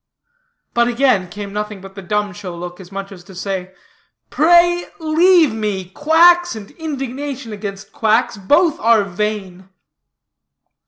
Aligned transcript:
But 0.73 0.87
again 0.87 1.29
came 1.29 1.53
nothing 1.53 1.79
but 1.79 1.93
the 1.93 2.01
dumb 2.01 2.33
show 2.33 2.55
look, 2.57 2.79
as 2.79 2.91
much 2.91 3.11
as 3.11 3.23
to 3.25 3.35
say, 3.35 3.75
"Pray 4.31 4.85
leave 4.97 5.53
me; 5.53 5.91
quacks, 5.91 6.55
and 6.55 6.71
indignation 6.71 7.53
against 7.53 7.93
quacks, 7.93 8.35
both 8.35 8.79
are 8.79 9.03
vain." 9.03 9.69